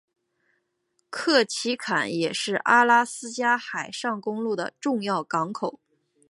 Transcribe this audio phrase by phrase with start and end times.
[1.11, 5.79] 克奇坎也是阿拉斯加海上公路的重要港口。